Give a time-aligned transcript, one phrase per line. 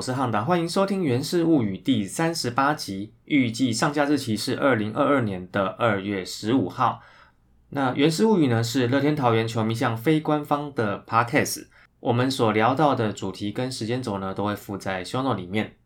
[0.00, 7.02] 我是汉达，欢迎收听《源氏物语》第三十八集，预计上架日期是二零二二年的二月十五号。
[7.68, 11.66] 那《源氏物语》呢是乐天桃园球迷向非官方的 podcast，
[12.00, 15.76] 我们所聊到的主题跟时间轴呢都会附在 show note 里面。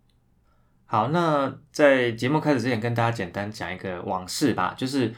[0.87, 5.13] 好，那在节目开始之前，跟大家简单讲一个往事吧，就是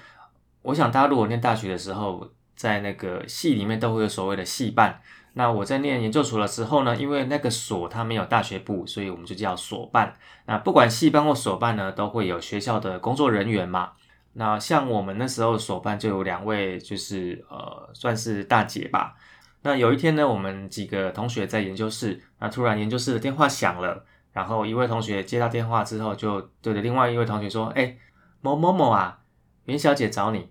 [0.63, 5.01] 我想大家如果念大学的时候，在那个系里面都会有所谓的系办。
[5.35, 10.15] 那我在念研究所的时候呢，因为那个所它没有大学部，所以我们就叫所办。
[10.47, 13.93] 那不管系办或所办呢，都会有学校的工作人员嘛。
[14.33, 19.15] 那像我们那时候所办就有两位，就是呃算是大姐吧。
[19.63, 27.97] 那有一天呢，我们几个同学在研究室，那突然研究室的电话响了，然后一位同学接到电话之后，就对着另外一位同学说：“哎，
[28.41, 29.19] 某某某啊，
[29.65, 30.49] 袁小姐找你。”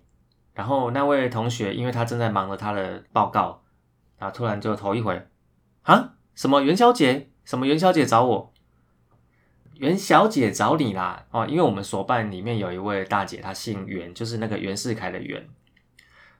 [0.56, 3.62] 然后那位同学因为他正在忙着他的报告。
[4.18, 5.26] 然后突然就头一回，
[5.82, 7.28] 啊，什么元宵节？
[7.44, 8.50] 什么元宵节找我？
[9.74, 11.26] 元小姐找你啦！
[11.32, 15.46] 哦，因为我们所办里面有一位大姐，她姓袁，就是那个袁世凯的袁。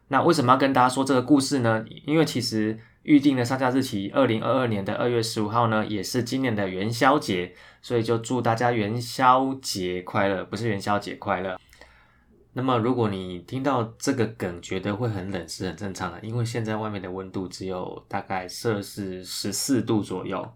[0.09, 1.85] 那为什么要跟大家说这个故事呢？
[2.07, 11.61] 因为其实预定的上架日期二零二二年的二月十五号呢，也是今年的元宵节，所以就祝大家元宵节快乐，不是元宵节快乐。
[12.59, 20.55] 那么，如果你听到这个梗觉得会很冷，是很正常的，因为现在外面的温度只有大概摄氏十四度左右。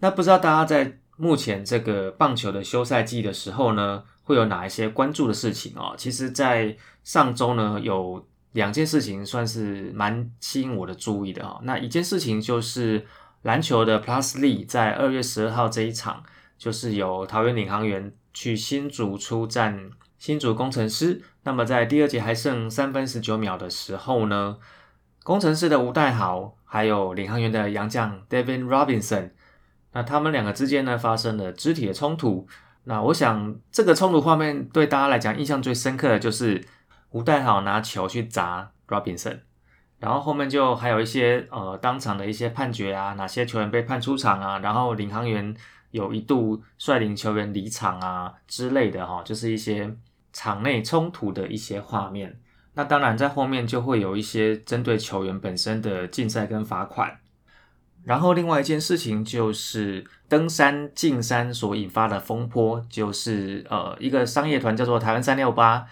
[0.00, 5.94] 那不知道大家在目前这个棒球的休赛季的时候呢，会有哪一些关注的事情哦？
[5.96, 11.58] 其实，在上周呢，有两件事情算是蛮吸引我的注意的哦。
[11.62, 13.06] 那一件事情就是
[13.40, 16.22] 篮球的 Plus Lee 在二月十二号这一场，
[16.58, 19.90] 就是由桃园领航员去新竹出战。
[20.18, 24.58] 新竹工程师，那么在第二节还剩三分十九秒的时候呢，
[25.22, 29.30] 工程师的吴代豪还有领航员的洋将 Devin Robinson，
[29.92, 32.46] 那他们两个之间呢发生了肢体的冲突。
[32.84, 36.64] 那我想这个冲突画面对大家来讲印象最深刻的就是
[37.10, 39.40] 吴代豪拿球去砸 Robinson，
[39.98, 45.54] 然后后面就还有一些呃当场的一些判决啊，哪些球员被判出场啊，然后领航员
[45.96, 49.96] 有一度率领球员离场啊之类的哈，就是一些。
[50.38, 52.38] 场内冲突的一些画面，
[52.74, 57.20] 那当然在后面就会有一些针对球员本身的竞赛跟罚款。
[58.04, 65.86] 然后另外一件事情就是登山进山所引发的风波，就是呃一个商业团叫做台湾三六八，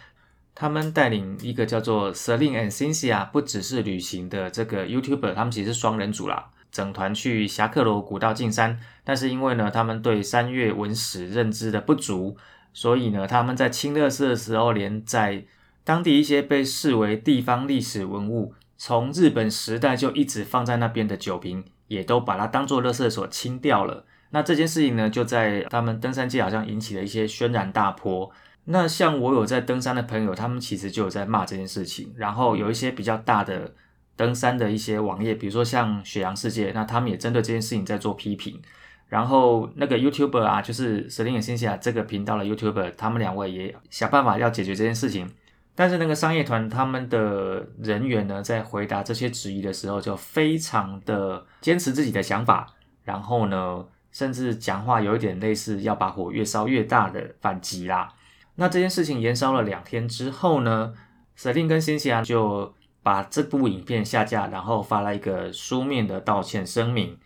[0.54, 12.36] 他们带领一个叫做 Selin and Cynthia，不只是旅行的这个 YouTuber，他们其实是双人组啦，整团去侠客罗古道进山，但是因为呢他们对山岳文史认知的不足。
[12.76, 15.44] 所以呢，他们在清乐寺的时候，连在
[15.84, 24.04] 当地一些被视为地方历史文物，从日本时代就一直放在那边的酒瓶，也都把它当做垃圾所清掉了。
[24.30, 28.28] 那这件事情呢，就在他们登山界好像引起了一些轩然大波。
[28.64, 32.12] 那像我有在登山的朋友，他们其实就有在骂这件事情。
[32.16, 33.72] 然后有一些比较大的
[34.16, 38.60] 登山的一些网页，比如说像雪阳世界，那他们也针对这件事情在做批评。
[39.08, 45.30] 然后那个 YouTuber 啊，就是 Selina 新西亚这个频道的 YouTuber，他们两位也想办法要解决这件事情。
[45.76, 52.66] 但是那个商业团他们的人员呢，在回答这些质疑的时候，就非常的坚持自己的想法，
[53.02, 58.08] 然后呢，甚至讲话有一点类似要把火越烧越大的反击啦。
[58.56, 60.94] 那这件事情延烧了两天之后呢
[61.34, 62.72] 舍令跟新西亚就
[63.04, 67.16] 把这部影片下架，然后发了一个书面的道歉声明。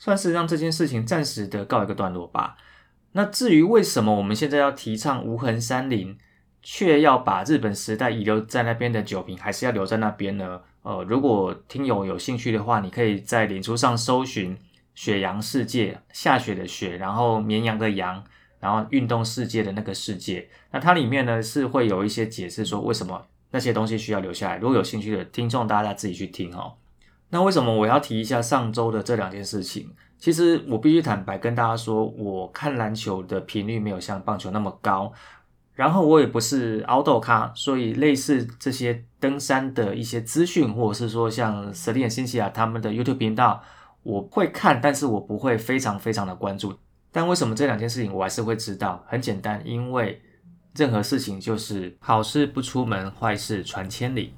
[0.00, 2.56] 算是让这件事情暂时的告一个段落吧。
[3.12, 6.16] 那至于为什么我们现在要提倡无痕山林，
[6.62, 10.60] 却要把日本时代遗留在那边的酒瓶还是要留在那边呢？
[10.82, 14.56] 呃，如果听友有兴趣的话，你可以在脸书上搜寻
[14.94, 18.22] “雪阳世界”，下雪的雪，然后绵羊的羊，
[18.60, 20.48] 然后运动世界的那个世界。
[20.70, 24.56] 那它里面呢是会有一些解释说为什么那些东西需要留下来。
[24.58, 26.74] 如果有兴趣的听众，大家自己去听哦。
[27.30, 29.90] 那为什么我要提一下上周的这两件事情？
[30.18, 35.12] 其实我必须坦白跟大家说，我看篮球的频率没有像棒球那么高，
[35.74, 43.62] 然后我也不是凹豆咖，所以类似这些登山的一些资讯，或者是说像 s e l i n 新西亚他们的 YouTube 频道，
[44.02, 46.74] 我会看，但是我不会非常非常的关注。
[47.12, 49.04] 但为什么这两件事情我还是会知道？
[49.06, 50.20] 很简单，因为
[50.78, 54.34] 任何事情就是好事不出门，坏事传千里。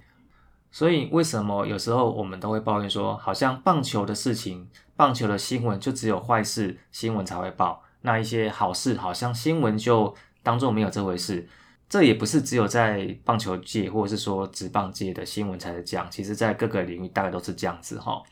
[0.71, 4.67] 所以，为什么有时候我们都会抱怨说，好像棒球的事情、
[4.97, 11.47] 棒球的新闻就只有坏事新闻才会报，那一些好事好像新闻就当做没有这回事。
[11.91, 18.23] 这也不是只有在棒球界或者是说职棒界的新闻才是这样，其实在各个领域大概都是这样子哈。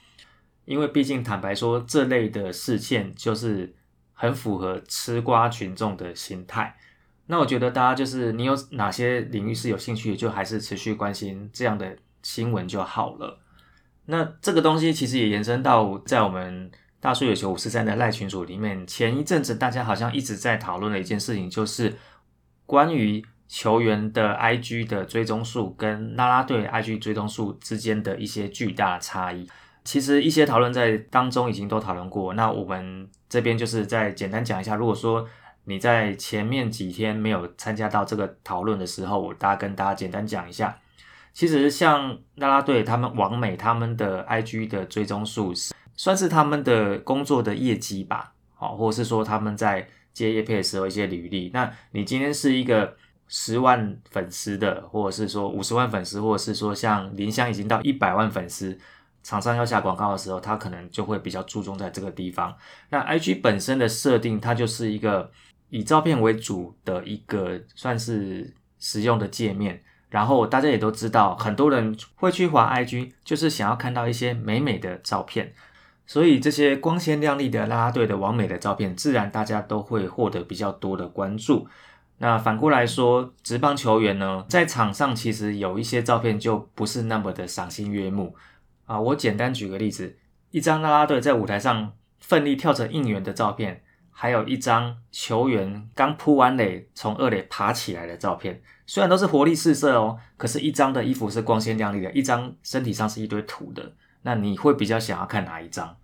[0.64, 3.74] 因为毕竟坦白说，这类的事件就是
[4.14, 6.74] 很符合吃瓜群众的心态。
[7.30, 13.38] 那我觉得大家就是你有哪些领域是有兴趣，就还是持续关心这样的新闻就好了。
[14.06, 16.70] 那这个东西其实也延伸到在我们
[17.00, 21.94] 大数有球五四三的赖群组里面，前一阵子大家好像一直在讨论的一件事情，就是
[22.64, 29.46] 关于球员的 IG 的追踪数跟啦啦队 IG 追踪数之间的一些巨大差异。
[29.84, 35.28] 其实一些讨论在当中已经都讨论过，那我们这边就是再简单讲一下，如果说。
[35.68, 40.78] 你在前面几天没有参加到这个讨论的时候，我大家跟大家简单讲一下。
[41.34, 45.52] 其实像啦啦队他们王美他们的 IG 的追踪数，
[45.94, 51.50] 算是他们的工作的业绩吧，好，或者是说他们在接业配的时候一些履历。
[51.52, 52.96] 那你今天是一个
[53.28, 58.76] 十万粉丝的，或者是说五十万粉丝，或者是说像林香已经到一百万粉丝，
[59.22, 62.56] 厂商要下广告的时候，他可能就会比较注重在这个地方。
[62.88, 65.30] 那 IG 本身的设定，它就是一个。
[65.70, 75.52] 以照片为主的一个算是实用的界面，然后大家也都知道，很多人会去滑 IG，就是想要看到一些美美的照片，
[76.06, 81.68] 所以这些光鲜亮丽的啦啦队的完美的照片，自然大家都会获得比较多的关注。
[82.20, 88.34] 那反过来说，职棒球员呢，在场上其实有一些照片就不是那么的赏心悦目
[88.86, 88.98] 啊。
[88.98, 90.16] 我简单举个例子，
[90.50, 93.82] 一张啦啦队在舞台上奋力跳着应援的照片。
[94.20, 103.92] 还有一张球员刚扑完垒从二垒爬起来的照片，虽然都是活力四射哦，可是，一张的衣服是光鲜亮丽的，一张身体上是一堆土的。
[104.22, 105.96] 那你会比较想要看哪一张？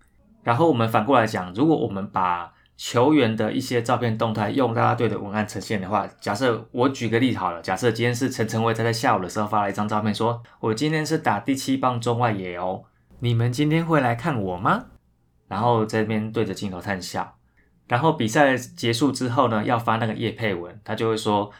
[0.43, 12.85] 然后我们反过来讲，如果我们把球员的一些照片动态用大家队的文案呈现的话，假设我举个例好了，假设今天是陈晨威他在下午的时候发了一张照片，说我今天是打第七棒中外野哦，
[13.19, 14.85] 你们今天会来看我吗？
[15.49, 17.34] 然后这边对着镜头叹笑。
[17.87, 21.51] 然后比赛结束之后呢，要发那个叶配文，他就会说，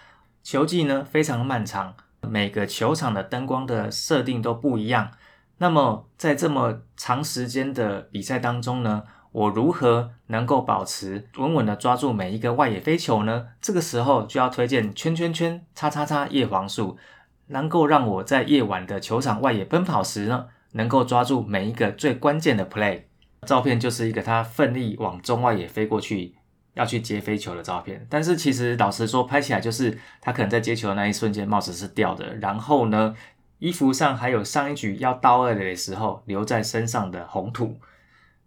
[0.41, 5.11] 球季呢非常漫长，每个球场的灯光的设定都不一样。
[5.59, 13.47] 那么在这么长时间的比赛当中呢，我如何能够保持稳稳的抓住每一个外野飞球呢？
[13.61, 16.97] 这个时候就要推荐圈圈圈叉叉叉叶黄素，
[17.47, 23.03] 能够让我在夜晚的球场外野奔跑时呢，能够抓住每一个最关键的 play。
[23.45, 26.35] 照片就是一个他奋力往中外野飞过去，
[26.73, 28.05] 要去接飞球的照片。
[28.09, 33.15] 但是其实老实说，拍起来就是他可能在接球的那一瞬间帽子是掉的，然后呢，
[33.59, 37.79] 衣服上还有上一局要到二垒的时候留在身上的红土。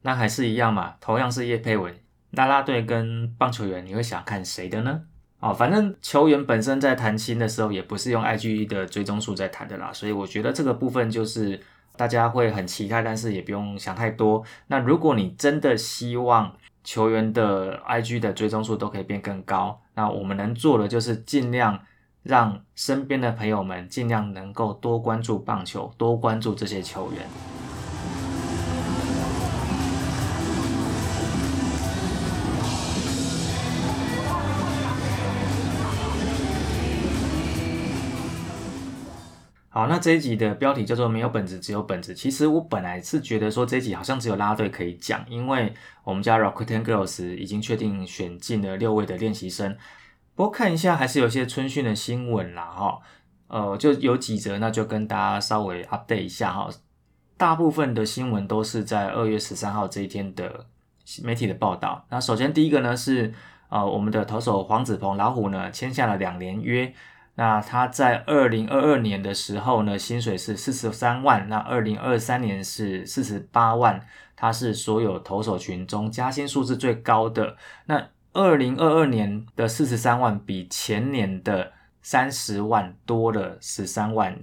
[0.03, 1.95] 那还是一样嘛，同样是叶佩文，
[2.33, 5.03] 啦啦队跟棒球员，你会想看谁的呢？
[5.41, 11.61] 哦，反正球员本身在谈心的时候，也不是用 IG 的追踪数在谈的啦，所以我觉得这个部分就是。
[11.99, 14.43] 大家会很期待，但是也不用想太多。
[14.69, 16.55] 那如果你真的希望
[16.85, 21.81] 球员的 IG 的追踪数都可以变更高，那我们能做的就是尽量
[22.23, 27.58] 让身边的朋友们尽量能够多关注棒球，多关注这些球员。
[39.78, 42.11] 好，那这一集的标题叫做“没有本子，只有本子”。
[42.18, 49.76] 其实我本来是觉得说这一集好像只有拉队可以讲，因为我们家 Rocketen Girls 已经确定选进了六位的练习生。
[50.35, 52.99] 不过看一下还是有些春训的新闻啦，哈，
[53.47, 56.68] 呃，就有几则，那就跟大家稍微 update 一下哈。
[57.37, 60.66] 大部分的新闻都是在二月十三号这一天的
[61.23, 62.04] 媒体的报道。
[62.11, 63.32] 那首先第一个呢是，
[63.68, 66.92] 呃，我们的投手黄子鹏老虎呢签下了两年约。
[67.38, 74.04] 那他在二零二二年的时候呢，薪水是四十三万，那二零二三年是四十八万，
[74.35, 77.57] 他是所有投手群中加薪数字最高的。
[77.87, 81.71] 那二零二二年的四十三万比前年的
[82.02, 84.37] 三十万多了十三万。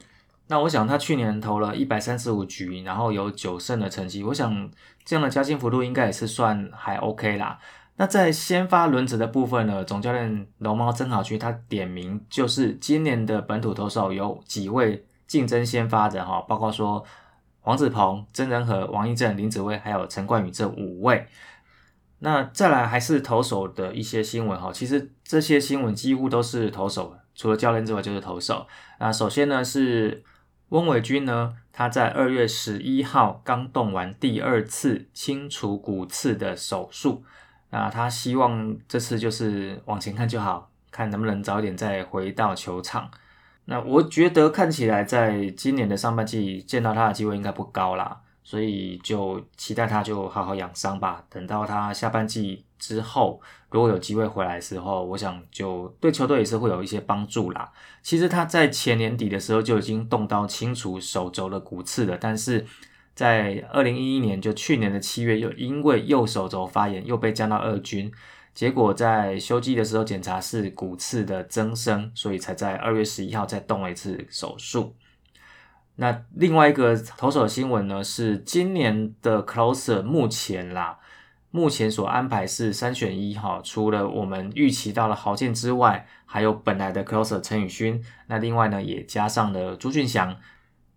[0.48, 4.72] 那我想他去年投了一百三十五局，然后有九胜的成绩，我想
[5.04, 7.60] 这样的加薪幅度应该也是算还 OK 啦。
[7.98, 17.04] 那在先发轮值的部分呢，总教练龙猫曾好区他点名就是今年的本土投手有几位竞争先发的哈，包括说
[17.62, 21.26] 黄子鹏、曾仁和、王一正、林子威还有陈冠宇这五位。
[22.20, 28.68] 那再来还是投手的一些新闻哈，其实这些新闻几乎都是投手，除了教练之外就是投手。
[29.00, 30.24] 那首先呢是
[30.70, 37.24] 翁伟军呢，他在二月十一号刚动完第二次清除骨刺的手术。
[37.70, 43.10] 那他希望这次就是往前看就好，看能不能早点再回到球场。
[43.66, 51.24] 那我觉得看起来在今年的上半季见到他的机会应该不高啦，所以就期待他就好好养伤吧。
[51.30, 53.42] 等到他下半季之后，
[53.72, 57.72] 如果有机会回来的时候，我想就对球队也是会有一些帮助啦。
[58.04, 62.64] 其实他在前年底的时候就已经动刀清除手肘的骨刺了，但是
[63.16, 68.12] 在二零一一年，就去年的七月，又因为右手肘发炎，又被降到二军。
[68.54, 74.96] 结果在休季的时候检查是骨刺的增生，所以才在二月十一号再动了一次手术。
[75.96, 81.00] 那另外一个投手的新闻呢，是今年的 closer 目前啦，
[81.52, 90.36] 目前所安排是三选一哈，除了我们预期到了豪健之外，还有本来的 closer 陈宇勋，那另外呢也加上了朱俊祥。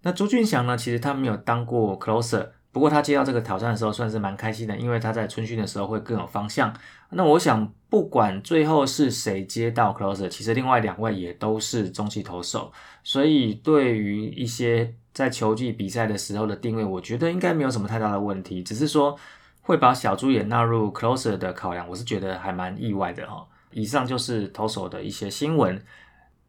[0.08, 2.48] 那朱俊祥呢，其实他没有当过 closer。
[2.72, 6.72] 不过他接到这个挑战的时候，算是蛮开心的，因为他在春训的时候会更有方向。
[7.10, 12.72] 那我想，不管最后是谁接到 closer，其实另外两位也都是中期投手，
[13.04, 18.62] 所以对于一些在球季比赛的时候的定位，我觉得应该没有什么太大的问题。
[18.62, 19.14] 只是说
[19.60, 23.46] 会把小猪也纳入 closer 的考量，我是觉得还蛮意外的哈。
[23.72, 25.78] 以上就是投手的一些新闻，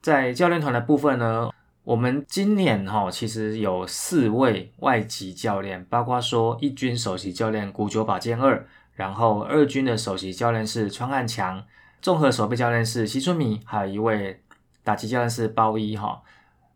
[0.01, 1.49] 在教练团的部分呢。
[1.83, 11.63] 我们今年哈，其实有四位外籍教练，包括说一军首席教练古久保健二，然后二军的首席教练是川岸强，
[12.01, 14.41] 综合守备教练是西村明，还有一位
[14.83, 16.21] 打击教练是包一哈。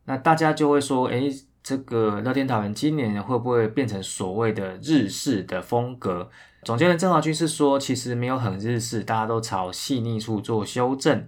[0.06, 1.30] 那大家就会说，诶，
[1.62, 6.30] 这个乐天桃园今年会不会变成所谓的日式的风格？
[6.64, 11.28] 总教练郑华军是说，其实没有很日式，大家都朝细腻处做修正。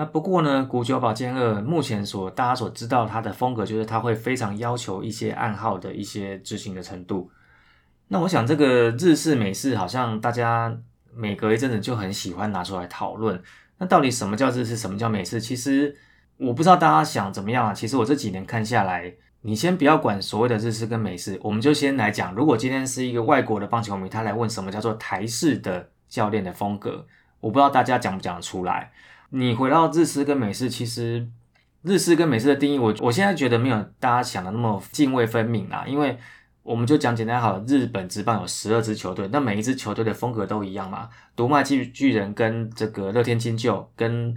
[0.00, 7.30] 那不过呢，古久保健二目前所大家所知道他的风格，就是他会非常要求一些暗号的一些执行的程度。
[8.08, 10.74] 那我想这个日式美式好像大家
[11.14, 13.42] 每隔一阵子就很喜欢拿出来讨论。
[13.76, 15.38] 那到底什么叫日式，什么叫美式？
[15.38, 15.94] 其实
[16.38, 17.74] 我不知道大家想怎么样啊。
[17.74, 27.04] 其实我这几年看下来，你先不要管所谓的日式跟美式，我们就先来讲，如果今天是一个外国的棒球迷，他来问什么叫做台式的教练的风格，
[27.40, 28.90] 我不知道大家讲不讲得出来。
[29.30, 31.26] 你回到日式跟美式，其实
[31.82, 35.84] 日式跟美式的定义，我我现在觉得没有大家想的那么泾渭分明啦。
[35.86, 36.18] 因为
[36.62, 41.08] 我们就讲简单好，日本职棒有十二支球队，那每一支球队的风格都一样嘛。
[41.34, 44.36] 读卖巨巨人跟这个乐天金鹫，跟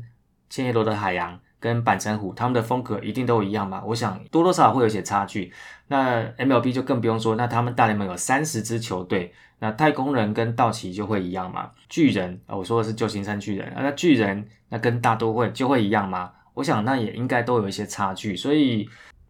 [0.49, 3.81] 千叶罗德海洋，跟板城虎，他们的风格一定都一样嘛？
[3.85, 5.49] 我想多多少少会有些差距。
[5.87, 9.33] 那 MLB 就更不用说，那他们大联盟有三十支球队。
[9.59, 11.71] 那太空人跟道奇就会一样吗？
[11.87, 16.31] 巨人啊，我说的是旧金山巨人啊，那巨人那跟大都会就会一样吗？
[16.55, 18.89] 我想那也应该都有一些差距，所以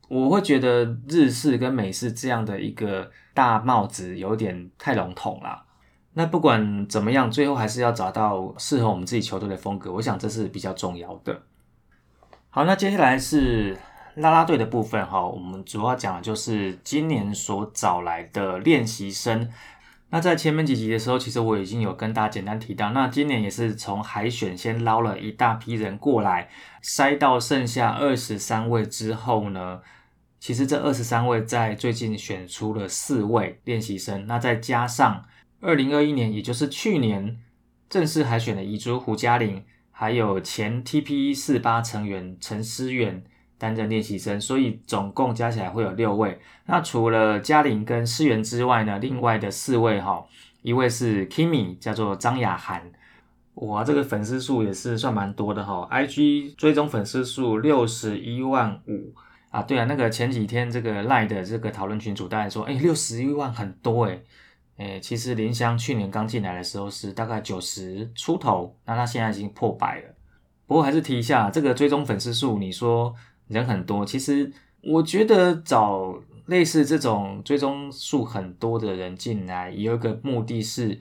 [0.09, 5.65] 我会觉得日式跟美式这样的一个大帽子有点太笼统了。
[6.13, 11.39] 那不管怎么样，最后还是要找到适合我们自己球队的风格，我想这是比较重要的。
[12.55, 13.75] 好，那接下来是
[14.13, 19.49] 啦啦队的部分哈，我们主要讲的就是今年所找来的练习生。
[20.11, 26.47] 那在前面几集的时候，其实我已经有跟大家简单提到，那今年也是从海选先捞了一大批人过来，
[26.83, 29.79] 筛到剩下二十三位之后呢，
[30.39, 35.25] 其实这二十三位在最近选出了四位练习生，那再加上
[35.59, 37.39] 二零二一年，也就是去年
[37.89, 39.63] 正式海选的遗珠胡嘉玲，
[39.93, 43.23] 还有前 TPE 四八成员陈思远。
[43.55, 46.37] 担任练习生，所以总共加起来会有六位。
[46.65, 50.21] 那除了嘉玲跟思源之外呢，另外的四位哈，
[50.63, 52.91] 一位是 Kimi，叫做张雅涵，
[53.53, 59.13] 哇，这个粉丝数也是算蛮多的哈，IG 追踪粉丝数六十一万五
[59.49, 59.61] 啊。
[59.61, 64.19] 对啊，那个前几天这个赖的这个讨论群主大家说，哎，六十一万很多哎，
[64.77, 70.15] 哎，其实林香去年刚进来的时候是大概九十出头，那他现在已经破百了。
[70.65, 73.15] 不过还是提一下，这个追踪粉丝数，你说。
[73.49, 74.51] 人很多，其实
[74.81, 76.15] 我觉得找
[76.45, 80.97] 类似这种追踪数很多的人进来，有一个目的是，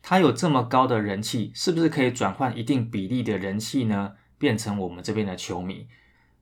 [0.00, 4.14] 他有这么高的人气，是不是可以转换一定比例的人气呢？
[4.38, 5.86] 变成我们这边的球迷？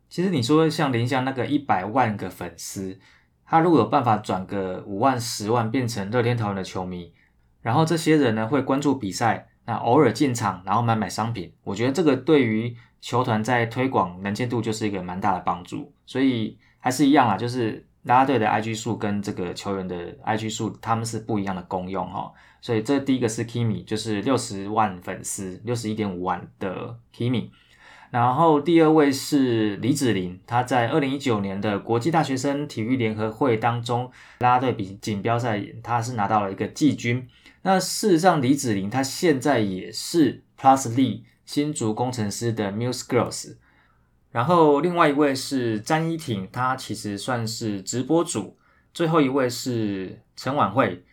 [0.09, 3.01] 其实你说像林香那个一百万个粉丝，
[3.53, 7.13] 他如果有办法转个五万、十万变成乐天桃园的球迷，
[7.61, 12.77] 然后这些人呢会关注比赛，那偶尔进场，然后买买商品，我觉得这个对于。
[13.05, 22.33] 球团在推广能见度就是一个蛮大的帮助，所以还是一样啊，就是拉拉队的 IG 数跟这个球员的 IG 数，他们是不一样的功用哈。
[22.61, 27.51] 所以这第一个是 Kimi，就是六十万粉丝，六十一点五万的 Kimi。
[28.13, 37.27] 然后第二位是李子林，他在二零一九年的国际大学生体育联合会当中，拉队比锦标赛，他是拿到了一个季军。
[37.63, 41.23] 那事实上，李子林他现在也是 Plus Lee。
[41.45, 43.57] 新竹工程师的 Muse Girls，
[44.31, 48.57] 然后另外一位是詹依婷，她其实算是直播主。
[48.95, 51.05] 最后一位是陈婉慧，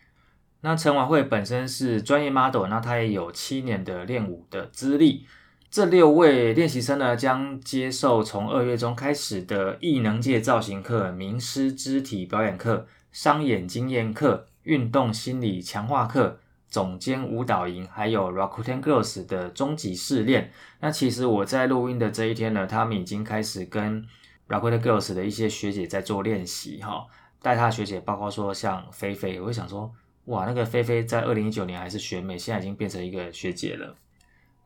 [0.62, 5.26] 那陈婉慧本身是专业 model，那她也有七年的练舞的资历。
[5.72, 20.52] 这六位练习生呢，将接受从二月中开始的艺能界造型课、名师肢体表演课、商演经验课、运动心理强化课、总监舞蹈营，还有 Rakuten Girls 的终极试炼。
[20.80, 24.04] 那其实我在录音的这一天呢，他们已经开始跟
[24.48, 27.06] Rakuten Girls 的一些学姐在做练习哈。
[27.44, 29.94] 带他学姐，包括说像菲菲，我会想说，
[30.26, 33.96] 哇，那个菲菲在二零一九年还是学妹，现在已经变成一个学姐了。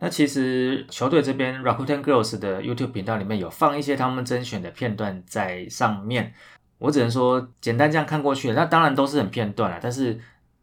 [0.04, 6.34] 那其实球队这边 Rakuten Girls 的 YouTube 频道里面有放一些他们甄选的片段在上面，
[6.78, 10.20] 我只能说简单这样看过去，那当然都是很片段了，但是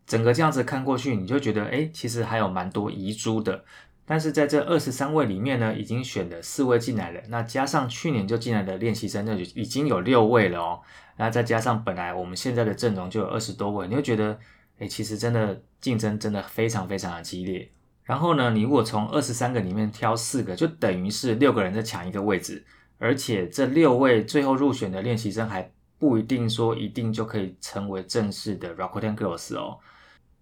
[0.07, 3.65] 整个这样子看过去，你就觉得哎，其实还有蛮多遗珠的。
[4.05, 10.81] 但是在这二十三位里面呢，已经选了四位进来了，那加上去年就进来的练习生，那就已经有六位了哦。
[11.17, 14.39] 那再加上本来我们现在的阵容就有二十多位，你会觉得
[14.81, 17.71] 哎，其实真的竞争真的非常非常的激烈。
[18.11, 22.65] 然后呢，你如果从二十三个里面挑四个，就等于是六个人在抢一个位置，
[22.99, 29.79] 而且这六位最后入选的练习生还不一定说一定就可以成为正式的 Rakuten Girls 哦，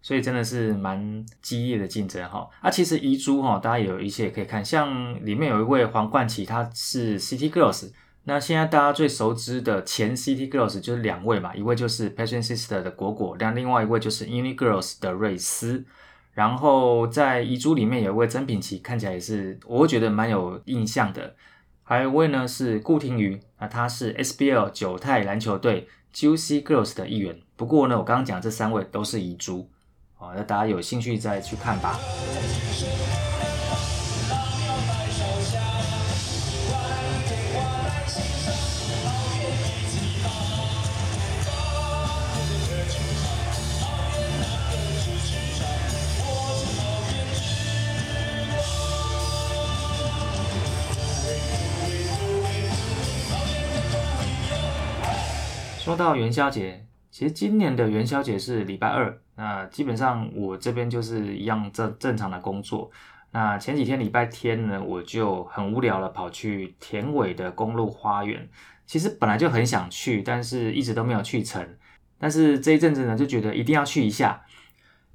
[0.00, 2.48] 所以真的是蛮激烈的竞争哈。
[2.62, 7.90] 啊，其实遗珠哈，大家有一些也可以看，像里面有一位黄冠琪，他是 City Girls，
[8.24, 15.84] 那现在大家最熟知的前 City Girls 就是两位嘛，一位就是 Passion Sister 的果果，那另外一位就是 Uni Girls 的瑞斯。
[16.38, 21.34] 然后在遗珠里面有一位曾品琪，看起来也是我觉得蛮有印象的。
[21.82, 27.40] 还有一位呢是顾廷瑜，那他是 SBL 九泰篮球队 Juicy Girls 的一员。
[27.56, 29.68] 不过呢，我刚刚讲这三位都是遗珠，
[30.18, 31.98] 哦，那大家有兴趣再去看吧。
[55.88, 62.90] 说到元宵节，其实今年的元宵节是礼拜二，那基本上我这边就是一样正正常的工作。
[63.30, 68.46] 那前几天礼拜天呢，我就很无聊了，跑去田尾的公路花园。
[68.84, 71.66] 其实本来就很想去，但是一直都没有去成。
[72.18, 74.42] 但是这一阵子呢，就觉得一定要去一下，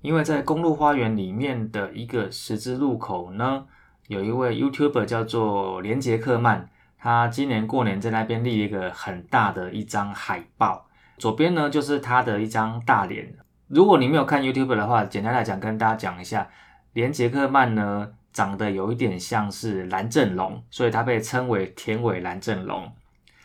[0.02, 3.66] 因为在公路花园里面的一个十字路口呢，
[4.08, 6.68] 有一位 YouTuber 叫做连杰克曼。
[7.04, 10.88] 他今年过年在那边立一个很大的一张海报，
[11.18, 13.36] 左边呢就是他的一张大脸。
[13.68, 16.48] 如果你没有看 YouTube 的话，简单来讲跟大家讲一下，
[16.94, 22.90] 连杰克曼呢长得有一点像是蓝正龙，所以他被称为田尾蓝正龙。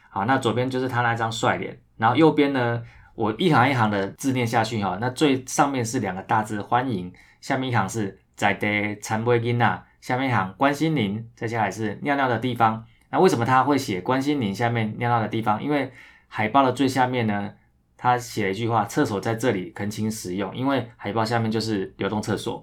[0.09, 2.81] 好，那左边就是他那张帅脸，然后右边呢，
[3.16, 12.85] 我一行一行的字念下去哈，那最上面是两个大字欢迎，下面一行是在的残波金呐，下面一行关心您，接下来是尿尿的地方。
[13.11, 15.62] 那为什么他会写关心您下面尿尿的地方？
[15.62, 15.90] 因为
[16.27, 17.51] 海报的最下面呢，
[17.97, 22.62] 他写了一句话：“厕所在这里，恳请使用。”因为海报下面就是流动厕所。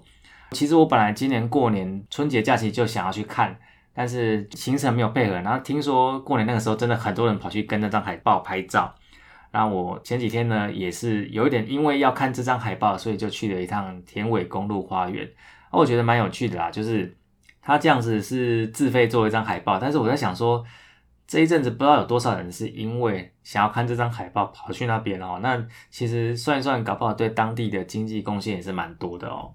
[0.52, 3.58] 其实我本来今年过年春节假期就想要去看，
[3.92, 5.34] 但是行程没有配合。
[5.40, 8.94] 然后听说过年那个时候真的很多人跑去跟那张海报拍照。
[9.50, 15.28] 那我前几天呢也是有一点因为要看这张海报，所以就去了一趟田尾公路花园。
[15.72, 17.15] 我觉得蛮有趣的啦，就是。
[17.66, 20.64] 他这样子是自费做一张海报，但是我在想说，
[21.26, 25.40] 这一阵子不知道有多少人是因为想要看这张海报跑去那边哦。
[25.42, 29.52] 那其实算一算，搞不好对当地的经济贡献也是蛮多的哦。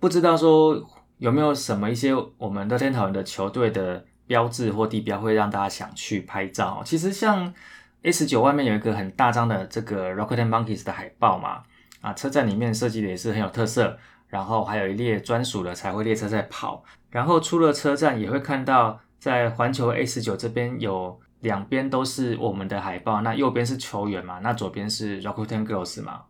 [0.00, 0.76] 不知道说
[1.18, 6.82] 有没有什么一些我们乐天桃园的球队的标志或地标会让大家想去拍照？
[6.84, 7.54] 其实像
[8.02, 11.62] S 九外面有一个很大张的这个 Rocket Monkeys 的海报嘛，
[12.00, 13.96] 啊，车站里面设计的也是很有特色。
[14.26, 26.22] 然后还有一列专属的彩绘列车在跑，然后出了车站也会看到，在环球 A 十九这边有两边都是我们的海报，那右边是球员嘛，那左边是 Rakuten Girls 嘛，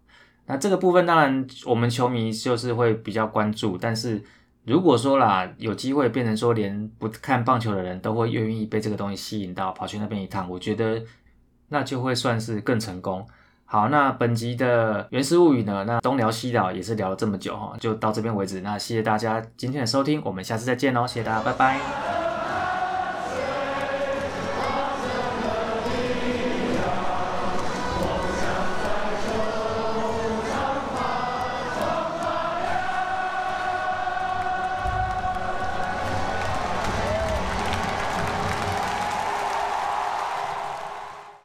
[0.47, 4.23] 那这个部分当然我们球迷就是会比较关注，但是
[4.65, 11.03] 如果说啦有机会变成说连不看棒球的人都会愿意被这个东西吸引到跑去那边一趟，我觉得
[11.69, 13.27] 那就会算是更成功。
[13.73, 15.83] 好，那本集的原始物语呢？
[15.87, 18.61] 那东聊西聊也是聊了这么久哈，就到这边为止。
[18.61, 22.22] 那谢谢大家今天的收听，我们下次再见喽，谢谢大家，拜拜。